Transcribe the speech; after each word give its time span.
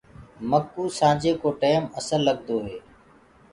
مڪُو 0.49 0.83
سآنجي 0.97 1.31
ڪو 1.41 1.49
ٽيم 1.61 1.83
اسل 1.99 2.19
لگدو 2.27 2.57
هي۔ 2.67 2.77